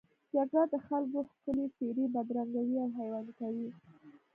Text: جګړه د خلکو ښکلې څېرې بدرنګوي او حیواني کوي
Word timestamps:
جګړه 0.35 0.63
د 0.73 0.75
خلکو 0.87 1.19
ښکلې 1.31 1.67
څېرې 1.75 2.05
بدرنګوي 2.15 2.75
او 2.83 2.89
حیواني 2.97 3.33
کوي 3.39 3.69